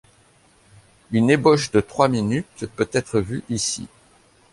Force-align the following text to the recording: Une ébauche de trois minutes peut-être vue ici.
Une 1.11 1.29
ébauche 1.29 1.69
de 1.69 1.79
trois 1.79 2.07
minutes 2.07 2.65
peut-être 2.75 3.19
vue 3.19 3.43
ici. 3.51 3.87